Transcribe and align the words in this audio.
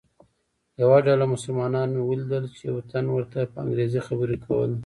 یوه 0.81 0.97
ډله 1.07 1.25
مسلمانان 1.33 1.87
مې 1.95 2.01
ولیدل 2.05 2.43
چې 2.55 2.61
یوه 2.69 2.81
تن 2.91 3.05
ورته 3.11 3.39
په 3.51 3.57
انګریزي 3.63 4.01
خبرې 4.07 4.37
کولې. 4.45 4.77